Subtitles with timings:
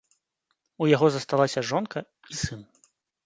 [0.85, 2.61] У яго засталася жонка і сын.